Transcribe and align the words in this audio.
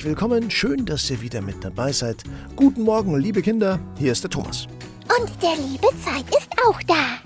herzlich 0.00 0.16
willkommen. 0.16 0.50
Schön, 0.50 0.86
dass 0.86 1.10
ihr 1.10 1.20
wieder 1.20 1.42
mit 1.42 1.62
dabei 1.62 1.92
seid. 1.92 2.24
Guten 2.56 2.84
Morgen, 2.84 3.18
liebe 3.18 3.42
Kinder. 3.42 3.78
Hier 3.98 4.12
ist 4.12 4.22
der 4.24 4.30
Thomas. 4.30 4.66
Und 5.18 5.30
der 5.42 5.56
liebe 5.56 5.88
Zeit 6.02 6.24
ist 6.30 6.48
auch 6.66 6.82
da. 6.84 7.18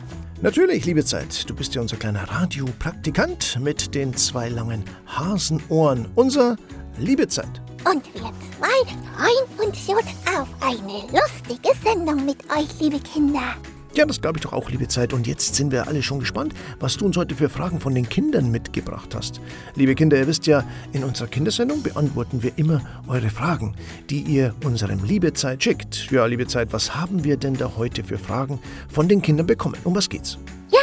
Natürlich, 0.43 0.85
liebe 0.85 1.05
Zeit. 1.05 1.49
Du 1.49 1.55
bist 1.55 1.73
ja 1.77 1.81
unser 1.81 1.97
kleiner 1.97 2.29
Radiopraktikant 2.29 3.61
mit 3.61 3.95
den 3.95 4.13
zwei 4.17 4.49
langen 4.49 4.83
Hasenohren. 5.07 6.09
Unser 6.17 6.57
liebe 6.99 7.29
Zeit. 7.29 7.63
Und 7.85 8.13
wir 8.13 8.33
zwei 8.59 8.97
freuen 9.15 9.69
uns 9.69 9.79
schon 9.87 10.35
auf 10.37 10.49
eine 10.61 11.03
lustige 11.13 11.71
Sendung 11.85 12.27
mit 12.27 12.39
euch, 12.51 12.81
liebe 12.81 12.99
Kinder. 12.99 13.55
Ja, 13.97 14.05
das 14.07 14.21
glaube 14.21 14.39
ich 14.39 14.43
doch 14.43 14.53
auch, 14.53 14.71
liebe 14.71 14.89
Zeit. 14.89 15.13
Und 15.13 15.29
jetzt 15.29 15.55
sind 15.55 15.71
wir 15.71 15.87
alle 15.87 16.03
schon 16.03 16.19
gespannt, 16.19 16.53
was 16.81 16.97
du 16.97 17.07
uns 17.07 17.17
heute 17.17 17.37
für 17.37 17.49
Fragen 17.49 17.79
von 17.79 17.95
den 17.95 18.09
Kindern 18.09 18.51
mitgebracht 18.51 19.15
hast. 19.15 19.41
Liebe 19.77 19.95
Kinder, 19.95 20.19
ihr 20.19 20.27
wisst 20.27 20.49
ja, 20.49 20.65
in 20.93 21.05
unserer 21.05 21.29
Kindersendung 21.29 21.81
beantworten 21.81 22.43
wir 22.43 22.51
immer 22.57 22.81
eure 23.07 23.31
Fragen, 23.31 23.77
die 24.11 24.23
ihr 24.23 24.53
unserem 24.65 25.05
Liebezeit 25.05 25.63
schickt. 25.63 26.11
Ja, 26.11 26.27
liebe 26.27 26.49
Zeit, 26.49 26.73
was 26.73 26.97
haben 26.97 27.23
wir 27.23 27.37
denn 27.37 27.55
da 27.55 27.71
heute 27.77 28.03
für 28.03 28.19
Fragen 28.19 28.59
von 28.89 29.09
den 29.09 29.23
Kindern 29.23 29.47
bekommen? 29.47 29.77
Um 29.85 29.95
was 29.95 30.09
geht's? 30.09 30.39
Ja, 30.73 30.81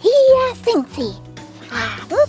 hier 0.00 0.72
sind 0.72 0.86
sie. 0.94 1.12
Fragen. 1.68 2.23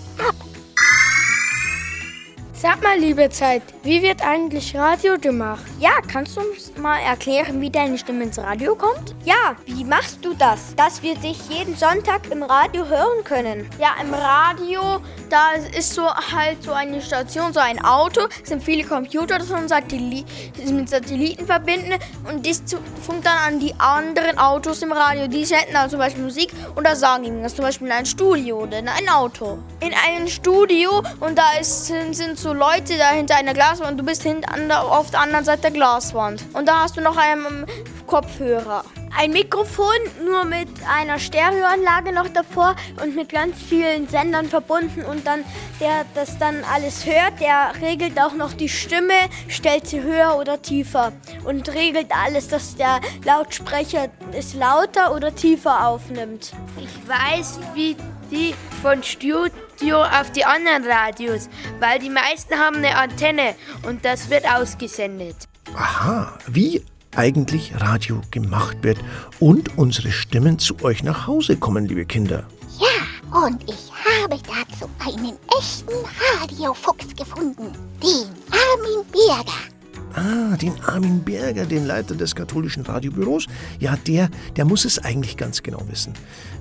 Sag 2.66 2.82
mal, 2.82 2.98
liebe 2.98 3.30
Zeit, 3.30 3.62
wie 3.84 4.02
wird 4.02 4.26
eigentlich 4.26 4.76
Radio 4.76 5.20
gemacht? 5.20 5.62
Ja, 5.80 5.92
kannst 6.12 6.36
du 6.36 6.42
uns 6.42 6.76
mal 6.76 6.98
erklären, 6.98 7.62
wie 7.62 7.70
deine 7.70 7.96
Stimme 7.96 8.24
ins 8.24 8.40
Radio 8.40 8.74
kommt? 8.74 9.14
Ja, 9.24 9.56
wie 9.68 9.84
machst 9.84 10.26
du 10.26 10.34
das, 10.34 10.74
dass 10.76 11.04
wir 11.04 11.14
dich 11.14 11.38
jeden 11.48 11.76
Sonntag 11.76 12.22
im 12.32 12.42
Radio 12.42 12.88
hören 12.88 13.24
können? 13.24 13.70
Ja, 13.80 13.90
im 14.02 14.12
Radio, 14.12 15.00
da 15.30 15.52
ist 15.78 15.94
so 15.94 16.08
halt 16.08 16.64
so 16.64 16.72
eine 16.72 17.04
Station, 17.04 17.54
so 17.54 17.60
ein 17.60 17.86
Auto, 17.86 18.22
sind 18.44 18.64
viele 18.64 18.84
Computer, 18.84 19.38
das 19.38 19.50
man 19.50 19.68
Satelli 19.68 20.26
mit 20.68 20.90
Satelliten 20.90 21.46
verbinden 21.46 22.00
und 22.28 22.48
das 22.48 22.64
funkt 23.06 23.28
dann 23.28 23.38
an 23.46 23.60
die 23.60 23.76
anderen 23.78 24.40
Autos 24.40 24.82
im 24.82 24.92
Radio. 24.92 25.28
Die 25.28 25.46
senden 25.46 25.74
dann 25.74 25.88
zum 25.88 26.00
Beispiel 26.00 26.24
Musik 26.24 26.52
und 26.74 26.88
da 26.88 26.96
sagen 26.96 27.26
ihnen 27.26 27.44
das 27.44 27.54
zum 27.54 27.64
Beispiel 27.64 27.86
in 27.86 27.94
ein 27.94 28.08
Studio 28.08 28.64
oder 28.64 28.80
in 28.80 28.88
ein 28.88 29.08
Auto. 29.08 29.60
In 29.82 29.94
einem 29.94 30.28
Studio 30.28 31.04
und 31.20 31.38
da 31.38 31.60
ist, 31.60 31.86
sind, 31.86 32.16
sind 32.16 32.40
so 32.40 32.55
Leute 32.56 32.98
da 32.98 33.10
hinter 33.12 33.36
einer 33.36 33.54
Glaswand 33.54 33.92
und 33.92 33.98
du 33.98 34.06
bist 34.06 34.24
hinten 34.24 34.72
auf 34.72 35.12
der 35.12 35.22
anderen 35.22 35.46
Seite 35.46 35.64
der 35.64 35.72
Glaswand. 35.72 36.44
Und 36.54 36.68
da 36.68 36.82
hast 36.84 36.98
du 36.98 37.02
noch 37.02 37.18
einen 37.18 37.66
Kopfhörer. 38.08 38.84
Ein 39.18 39.32
Mikrofon 39.32 39.96
nur 40.26 40.44
mit 40.44 40.68
einer 40.94 41.20
Stereoanlage 41.20 42.12
noch 42.12 42.28
davor 42.28 42.76
und 43.02 43.16
mit 43.16 43.30
ganz 43.30 43.56
vielen 43.62 44.10
Sendern 44.10 44.48
verbunden 44.48 45.04
und 45.06 45.26
dann 45.26 45.46
der 45.80 46.06
das 46.14 46.38
dann 46.38 46.64
alles 46.74 47.06
hört, 47.06 47.40
der 47.40 47.74
regelt 47.82 48.20
auch 48.20 48.34
noch 48.34 48.54
die 48.54 48.70
Stimme, 48.70 49.14
stellt 49.48 49.88
sie 49.88 50.02
höher 50.02 50.38
oder 50.38 50.62
tiefer 50.62 51.12
und 51.46 51.70
regelt 51.74 52.08
alles, 52.12 52.48
dass 52.48 52.76
der 52.76 53.02
Lautsprecher 53.24 54.08
es 54.32 54.54
lauter 54.54 55.14
oder 55.14 55.34
tiefer 55.34 55.88
aufnimmt. 55.88 56.52
Ich 56.78 57.08
weiß, 57.08 57.60
wie 57.74 57.96
die 58.32 58.54
von 58.82 59.04
Studio 59.04 60.04
auf 60.04 60.32
die 60.32 60.46
anderen 60.46 60.86
Radios, 60.86 61.50
weil 61.80 62.00
die 62.00 62.10
meisten 62.10 62.56
haben 62.56 62.78
eine 62.78 62.96
Antenne 62.98 63.56
und 63.88 64.04
das 64.06 64.30
wird 64.30 64.46
ausgesendet. 64.46 65.36
Aha, 65.76 66.38
wie 66.48 66.84
eigentlich 67.16 67.74
Radio 67.80 68.22
gemacht 68.32 68.78
wird 68.82 68.98
und 69.40 69.78
unsere 69.78 70.12
Stimmen 70.12 70.60
zu 70.60 70.84
euch 70.84 71.04
nach 71.04 71.28
Hause 71.28 71.58
kommen, 71.58 71.86
liebe 71.86 72.06
Kinder. 72.06 72.46
Ja, 72.80 73.46
und 73.46 73.64
ich 73.70 73.92
habe 74.06 74.38
dazu 74.38 74.90
einen 75.00 75.38
echten 75.58 75.94
Radiofuchs 76.42 77.16
gefunden, 77.16 77.72
den 78.02 78.30
Armin 78.52 79.06
Berger. 79.12 79.75
Ah, 80.16 80.56
den 80.56 80.74
Armin 80.86 81.24
Berger, 81.24 81.66
den 81.66 81.86
Leiter 81.86 82.16
des 82.16 82.36
katholischen 82.36 82.84
Radiobüros. 82.84 83.48
Ja, 83.80 83.98
der, 84.08 84.30
der 84.56 84.64
muss 84.64 84.86
es 84.86 84.98
eigentlich 85.00 85.36
ganz 85.36 85.62
genau 85.62 85.84
wissen. 85.90 86.14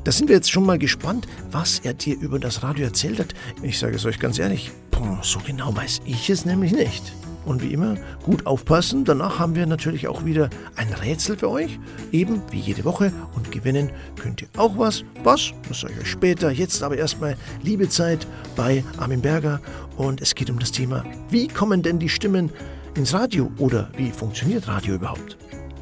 Da 0.03 0.11
sind 0.11 0.29
wir 0.29 0.35
jetzt 0.35 0.51
schon 0.51 0.67
mal 0.67 0.79
gespannt, 0.79 1.29
was 1.53 1.79
er 1.79 1.95
dir 1.95 2.19
über 2.19 2.41
das 2.41 2.65
Radio 2.65 2.87
erzählt 2.87 3.21
hat. 3.21 3.35
Ich 3.63 3.79
sage 3.79 3.95
es 3.95 4.05
euch 4.07 4.19
ganz 4.19 4.41
ehrlich, 4.41 4.73
boah, 4.91 5.21
so 5.23 5.39
genau 5.47 5.75
weiß 5.75 6.01
ich 6.05 6.31
es 6.31 6.45
nämlich 6.45 6.73
nicht. 6.73 7.13
Und 7.45 7.63
wie 7.63 7.73
immer, 7.73 7.97
gut 8.25 8.47
aufpassen. 8.47 9.05
Danach 9.05 9.39
haben 9.39 9.55
wir 9.55 9.67
natürlich 9.67 10.09
auch 10.09 10.25
wieder 10.25 10.51
ein 10.77 10.93
Rätsel 10.93 11.37
für 11.37 11.51
euch. 11.51 11.79
Eben 12.11 12.43
wie 12.51 12.59
jede 12.59 12.85
Woche. 12.85 13.13
Und 13.37 13.53
gewinnen 13.53 13.91
könnt 14.21 14.43
ihr 14.43 14.49
auch 14.57 14.79
was. 14.79 15.05
Was? 15.23 15.53
Das 15.69 15.81
sage 15.81 15.93
ich 15.95 16.01
euch 16.01 16.11
später. 16.11 16.51
Jetzt 16.51 16.83
aber 16.83 16.97
erstmal 16.97 17.37
liebe 17.63 17.89
Zeit 17.89 18.27
bei 18.57 18.83
Armin 18.97 19.21
Berger. 19.21 19.61
Und 19.97 20.23
es 20.23 20.35
geht 20.35 20.51
um 20.51 20.59
das 20.59 20.73
Thema, 20.73 21.05
wie 21.31 21.47
kommen 21.47 21.83
denn 21.83 21.99
die 21.99 22.09
Stimmen 22.09 22.51
ins 22.97 23.13
Radio? 23.13 23.51
Oder 23.59 23.91
wie 23.97 24.11
funktioniert 24.11 24.67
Radio 24.69 24.95
überhaupt? 24.95 25.37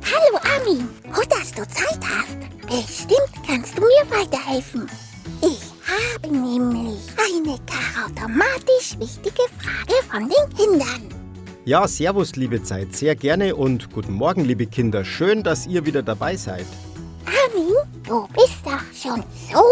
Hallo 0.05 0.39
Armin, 0.57 0.89
gut, 1.13 1.27
dass 1.31 1.53
du 1.53 1.63
Zeit 1.69 2.01
hast. 2.03 2.39
Bestimmt 2.67 3.47
kannst 3.47 3.77
du 3.77 3.83
mir 3.83 4.11
weiterhelfen. 4.11 4.89
Ich 5.41 5.73
habe 5.87 6.35
nämlich 6.35 6.99
eine 7.19 7.59
automatisch 8.05 8.99
wichtige 8.99 9.43
Frage 9.59 9.95
von 10.11 10.29
den 10.29 10.57
Kindern. 10.57 11.09
Ja, 11.65 11.87
servus, 11.87 12.35
liebe 12.37 12.63
Zeit, 12.63 12.95
sehr 12.97 13.15
gerne 13.15 13.55
und 13.55 13.93
guten 13.93 14.15
Morgen, 14.15 14.45
liebe 14.45 14.67
Kinder. 14.67 15.05
Schön, 15.05 15.43
dass 15.43 15.67
ihr 15.67 15.87
wieder 15.87 16.03
dabei 16.03 16.37
seid. 16.37 16.67
Armin, 17.25 17.73
du 18.05 18.27
bist 18.35 18.59
doch 18.65 18.83
schon 18.93 19.23
so 19.53 19.63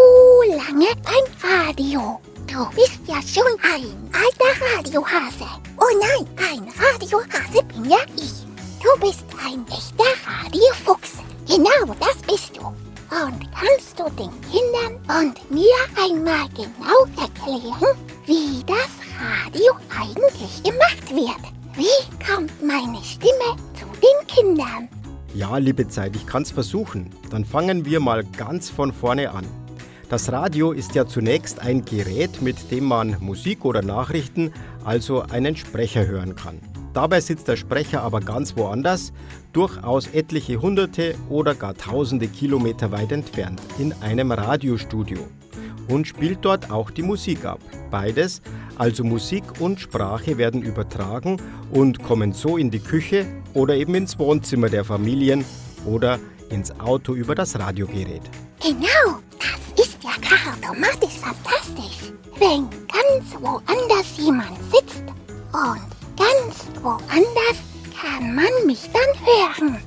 lange 0.53 0.87
beim 1.03 1.67
Radio. 1.67 2.21
Du 2.47 2.69
bist 2.77 3.01
ja 3.07 3.21
schon 3.23 3.53
ein 3.63 3.87
alter 4.13 4.77
Radiohase. 4.77 5.47
Oh 5.81 5.99
nein, 5.99 6.27
ein 6.37 6.69
Radiohase 6.79 7.65
bin 7.65 7.87
ja 7.91 7.97
ich. 8.15 8.45
Du 8.83 9.01
bist 9.01 9.25
ein 9.43 9.65
echter 9.69 10.13
Radiofuchs. 10.27 11.15
Genau, 11.49 11.95
das 11.99 12.17
bist 12.29 12.57
du. 12.57 12.67
Und 12.67 13.49
kannst 13.53 13.99
du 13.99 14.05
den 14.11 14.31
Kindern 14.51 15.01
und 15.19 15.51
mir 15.51 15.65
einmal 15.97 16.49
genau 16.51 17.07
erklären, 17.21 17.97
wie 18.27 18.63
das 18.67 18.91
Radio 19.19 19.73
eigentlich 19.99 20.63
gemacht 20.63 21.11
wird? 21.11 21.53
Wie 21.75 22.25
kommt 22.25 22.53
meine 22.63 23.03
Stimme 23.03 23.57
zu 23.75 23.87
den 24.01 24.27
Kindern? 24.27 24.89
Ja, 25.35 25.57
liebe 25.57 25.89
Zeit, 25.89 26.15
ich 26.15 26.27
kann's 26.27 26.51
versuchen. 26.51 27.11
Dann 27.31 27.45
fangen 27.45 27.85
wir 27.87 28.01
mal 28.01 28.23
ganz 28.25 28.69
von 28.69 28.93
vorne 28.93 29.31
an. 29.31 29.47
Das 30.11 30.33
Radio 30.33 30.73
ist 30.73 30.97
ja 30.97 31.07
zunächst 31.07 31.61
ein 31.61 31.85
Gerät, 31.85 32.43
mit 32.43 32.73
dem 32.73 32.83
man 32.83 33.17
Musik 33.21 33.65
oder 33.65 33.81
Nachrichten, 33.81 34.53
also 34.85 35.23
einen 35.23 35.55
Sprecher 35.55 36.05
hören 36.05 36.35
kann. 36.35 36.59
Dabei 36.93 37.21
sitzt 37.21 37.47
der 37.47 37.55
Sprecher 37.55 38.03
aber 38.03 38.19
ganz 38.19 38.57
woanders, 38.57 39.13
durchaus 39.53 40.09
etliche 40.09 40.61
hunderte 40.61 41.15
oder 41.29 41.55
gar 41.55 41.77
tausende 41.77 42.27
Kilometer 42.27 42.91
weit 42.91 43.13
entfernt, 43.13 43.63
in 43.79 43.93
einem 44.03 44.33
Radiostudio 44.33 45.21
und 45.87 46.09
spielt 46.09 46.39
dort 46.45 46.73
auch 46.73 46.91
die 46.91 47.03
Musik 47.03 47.45
ab. 47.45 47.61
Beides, 47.93 48.43
also 48.79 49.05
Musik 49.05 49.45
und 49.61 49.79
Sprache, 49.79 50.39
werden 50.39 50.63
übertragen 50.63 51.41
und 51.71 52.03
kommen 52.03 52.33
so 52.33 52.57
in 52.57 52.73
die 52.73 52.81
Küche 52.81 53.27
oder 53.55 53.77
eben 53.77 53.95
ins 53.95 54.19
Wohnzimmer 54.19 54.71
der 54.71 54.85
Familien 54.85 55.45
oder 55.87 56.19
ins 56.49 56.73
Auto 56.81 57.15
über 57.15 57.37
das 57.37 57.57
Radiogerät. 57.57 58.23
Genau, 58.61 59.21
ja 60.31 60.37
automatisch 60.53 61.19
fantastisch. 61.19 62.13
Wenn 62.39 62.69
ganz 62.89 63.35
woanders 63.41 64.17
jemand 64.17 64.57
sitzt 64.71 65.05
und 65.53 66.17
ganz 66.17 66.67
woanders 66.83 67.59
kann 68.01 68.35
man 68.35 68.67
mich 68.67 68.89
dann 68.93 69.27
hören. 69.27 69.79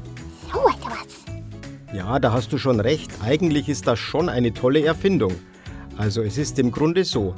So 0.52 0.60
etwas. 0.68 1.24
Ja, 1.94 2.20
da 2.20 2.32
hast 2.32 2.52
du 2.52 2.58
schon 2.58 2.80
recht. 2.80 3.12
Eigentlich 3.24 3.70
ist 3.70 3.88
das 3.88 4.00
schon 4.00 4.30
eine 4.30 4.54
tolle 4.54 4.84
Erfindung. 4.84 5.34
Also 5.98 6.22
es 6.22 6.38
ist 6.38 6.60
im 6.60 6.72
Grunde 6.72 7.06
so, 7.06 7.36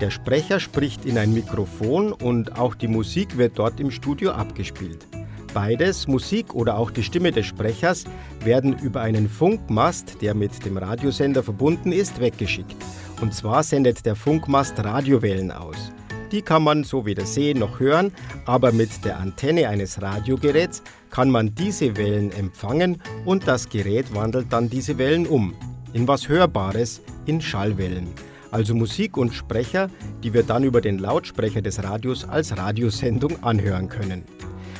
der 0.00 0.10
Sprecher 0.10 0.60
spricht 0.60 1.04
in 1.04 1.18
ein 1.18 1.32
Mikrofon 1.32 2.12
und 2.12 2.58
auch 2.58 2.74
die 2.74 2.88
Musik 2.88 3.36
wird 3.36 3.58
dort 3.58 3.80
im 3.80 3.90
Studio 3.90 4.32
abgespielt. 4.32 5.06
Beides, 5.54 6.06
Musik 6.06 6.54
oder 6.54 6.76
auch 6.76 6.90
die 6.90 7.02
Stimme 7.02 7.32
des 7.32 7.46
Sprechers, 7.46 8.04
werden 8.44 8.78
über 8.78 9.00
einen 9.00 9.28
Funkmast, 9.28 10.22
der 10.22 10.34
mit 10.34 10.64
dem 10.64 10.76
Radiosender 10.76 11.42
verbunden 11.42 11.92
ist, 11.92 12.20
weggeschickt. 12.20 12.76
Und 13.20 13.34
zwar 13.34 13.62
sendet 13.62 14.06
der 14.06 14.14
Funkmast 14.14 14.78
Radiowellen 14.82 15.50
aus. 15.50 15.92
Die 16.30 16.42
kann 16.42 16.62
man 16.62 16.84
so 16.84 17.06
weder 17.06 17.24
sehen 17.24 17.58
noch 17.58 17.80
hören, 17.80 18.12
aber 18.44 18.70
mit 18.72 19.04
der 19.04 19.18
Antenne 19.18 19.68
eines 19.68 20.02
Radiogeräts 20.02 20.82
kann 21.10 21.30
man 21.30 21.54
diese 21.54 21.96
Wellen 21.96 22.30
empfangen 22.32 23.02
und 23.24 23.48
das 23.48 23.68
Gerät 23.68 24.14
wandelt 24.14 24.52
dann 24.52 24.68
diese 24.68 24.98
Wellen 24.98 25.26
um 25.26 25.54
in 25.92 26.06
was 26.06 26.28
Hörbares, 26.28 27.00
in 27.26 27.40
Schallwellen. 27.40 28.08
Also 28.50 28.74
Musik 28.74 29.16
und 29.16 29.34
Sprecher, 29.34 29.90
die 30.22 30.32
wir 30.32 30.42
dann 30.42 30.64
über 30.64 30.80
den 30.80 30.98
Lautsprecher 30.98 31.62
des 31.62 31.82
Radios 31.82 32.28
als 32.28 32.56
Radiosendung 32.56 33.42
anhören 33.42 33.88
können. 33.88 34.24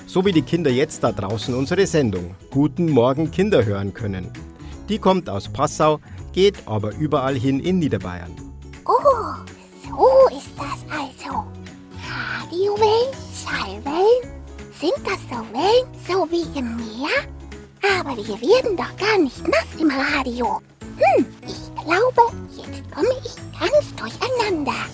So 0.09 0.25
wie 0.25 0.33
die 0.33 0.41
Kinder 0.41 0.71
jetzt 0.71 1.05
da 1.05 1.13
draußen 1.13 1.55
unsere 1.55 1.87
Sendung 1.87 2.35
Guten 2.51 2.89
Morgen 2.89 3.31
Kinder 3.31 3.67
hören 3.67 3.93
können. 3.93 4.33
Die 4.89 4.99
kommt 4.99 5.29
aus 5.29 5.51
Passau, 5.51 6.01
geht 6.33 6.55
aber 6.65 6.95
überall 6.97 7.35
hin 7.35 7.61
in 7.61 7.79
Niederbayern. 7.79 8.35
Oh, 8.87 9.35
so 9.85 10.35
ist 10.35 10.49
das 10.57 10.81
also. 10.91 11.45
Radiowellen, 12.09 13.13
Schallwellen 13.37 14.33
Sind 14.81 14.95
das 15.05 15.21
so 15.29 15.45
Wellen, 15.53 15.87
so 16.09 16.27
wie 16.31 16.59
im 16.59 16.77
Meer? 16.77 17.11
Aber 18.01 18.17
wir 18.17 18.41
werden 18.41 18.79
doch 18.79 18.97
gar 18.97 19.19
nicht 19.19 19.47
nass 19.47 19.79
im 19.79 19.91
Radio. 19.91 20.63
Hm, 20.97 21.27
ich 21.47 21.85
glaube, 21.85 22.35
jetzt 22.57 22.91
komme 22.91 23.15
ich 23.23 23.37
ganz 23.61 23.95
durcheinander. 23.95 24.87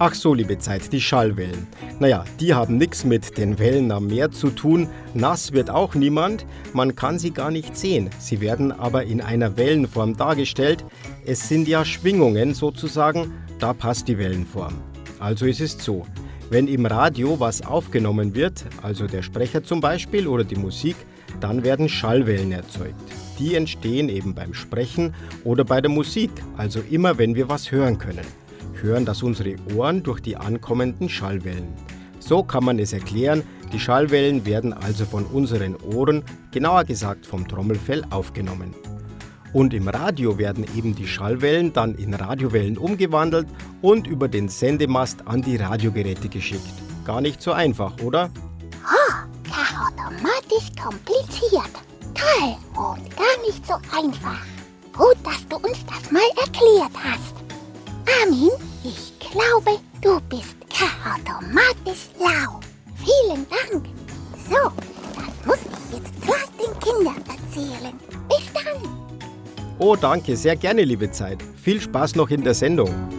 Ach 0.00 0.14
so, 0.14 0.32
liebe 0.32 0.56
Zeit, 0.60 0.92
die 0.92 1.00
Schallwellen. 1.00 1.66
Naja, 1.98 2.24
die 2.38 2.54
haben 2.54 2.76
nichts 2.76 3.04
mit 3.04 3.36
den 3.36 3.58
Wellen 3.58 3.90
am 3.90 4.06
Meer 4.06 4.30
zu 4.30 4.50
tun. 4.50 4.88
Nass 5.12 5.50
wird 5.50 5.70
auch 5.70 5.96
niemand. 5.96 6.46
Man 6.72 6.94
kann 6.94 7.18
sie 7.18 7.32
gar 7.32 7.50
nicht 7.50 7.76
sehen. 7.76 8.08
Sie 8.20 8.40
werden 8.40 8.70
aber 8.70 9.02
in 9.02 9.20
einer 9.20 9.56
Wellenform 9.56 10.16
dargestellt. 10.16 10.84
Es 11.26 11.48
sind 11.48 11.66
ja 11.66 11.84
Schwingungen 11.84 12.54
sozusagen. 12.54 13.32
Da 13.58 13.72
passt 13.72 14.06
die 14.06 14.18
Wellenform. 14.18 14.74
Also 15.18 15.46
ist 15.46 15.60
es 15.60 15.76
so. 15.84 16.06
Wenn 16.48 16.68
im 16.68 16.86
Radio 16.86 17.40
was 17.40 17.66
aufgenommen 17.66 18.36
wird, 18.36 18.66
also 18.80 19.08
der 19.08 19.22
Sprecher 19.22 19.64
zum 19.64 19.80
Beispiel 19.80 20.28
oder 20.28 20.44
die 20.44 20.54
Musik, 20.54 20.94
dann 21.40 21.64
werden 21.64 21.88
Schallwellen 21.88 22.52
erzeugt. 22.52 22.94
Die 23.40 23.56
entstehen 23.56 24.08
eben 24.08 24.32
beim 24.32 24.54
Sprechen 24.54 25.12
oder 25.42 25.64
bei 25.64 25.80
der 25.80 25.90
Musik, 25.90 26.30
also 26.56 26.78
immer 26.88 27.18
wenn 27.18 27.34
wir 27.34 27.48
was 27.48 27.72
hören 27.72 27.98
können 27.98 28.26
hören 28.82 29.04
das 29.04 29.22
unsere 29.22 29.56
Ohren 29.74 30.02
durch 30.02 30.20
die 30.20 30.36
ankommenden 30.36 31.08
Schallwellen. 31.08 31.72
So 32.18 32.42
kann 32.42 32.64
man 32.64 32.78
es 32.78 32.92
erklären, 32.92 33.42
die 33.72 33.80
Schallwellen 33.80 34.44
werden 34.44 34.72
also 34.72 35.04
von 35.04 35.24
unseren 35.26 35.76
Ohren, 35.76 36.22
genauer 36.50 36.84
gesagt 36.84 37.26
vom 37.26 37.46
Trommelfell, 37.46 38.04
aufgenommen. 38.10 38.74
Und 39.52 39.72
im 39.72 39.88
Radio 39.88 40.38
werden 40.38 40.66
eben 40.76 40.94
die 40.94 41.06
Schallwellen 41.06 41.72
dann 41.72 41.94
in 41.94 42.12
Radiowellen 42.12 42.76
umgewandelt 42.76 43.48
und 43.80 44.06
über 44.06 44.28
den 44.28 44.48
Sendemast 44.48 45.26
an 45.26 45.42
die 45.42 45.56
Radiogeräte 45.56 46.28
geschickt. 46.28 46.72
Gar 47.04 47.20
nicht 47.20 47.40
so 47.40 47.52
einfach, 47.52 47.94
oder? 48.02 48.30
Oh, 48.84 49.28
automatisch 50.08 50.70
kompliziert. 50.80 51.72
Toll 52.14 52.56
und 52.74 53.16
gar 53.16 53.46
nicht 53.46 53.64
so 53.66 53.74
einfach. 53.96 54.44
Gut, 54.92 55.16
dass 55.24 55.46
du 55.48 55.56
uns 55.56 55.78
das 55.86 56.10
mal 56.10 56.20
erklärt 56.36 56.92
hast. 56.94 57.34
Armin, 58.20 58.50
ich 58.84 59.18
glaube, 59.18 59.80
du 60.00 60.20
bist 60.28 60.56
automatisch 61.04 62.08
lau. 62.18 62.60
Vielen 62.96 63.46
Dank. 63.48 63.86
So, 64.48 64.70
das 65.14 65.46
muss 65.46 65.58
ich 65.58 65.98
jetzt 65.98 66.22
gleich 66.22 66.46
den 66.58 66.78
Kindern 66.80 67.22
erzählen. 67.26 67.94
Bis 68.28 68.52
dann. 68.52 68.82
Oh, 69.78 69.96
danke, 69.96 70.36
sehr 70.36 70.56
gerne, 70.56 70.82
liebe 70.84 71.10
Zeit. 71.10 71.38
Viel 71.62 71.80
Spaß 71.80 72.16
noch 72.16 72.30
in 72.30 72.42
der 72.42 72.54
Sendung. 72.54 73.17